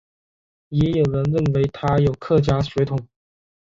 [0.69, 3.07] 也有人认为他有客家血统。